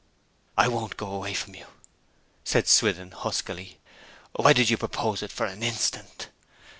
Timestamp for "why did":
4.35-4.71